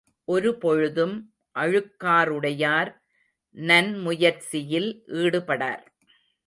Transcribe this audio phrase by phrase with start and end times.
[0.27, 1.13] ஒரு பொழுதும்
[1.55, 2.91] அழுக்காறுடையார்
[3.57, 4.91] நன் முயற்சியில்
[5.13, 5.85] ஈடுபடார்.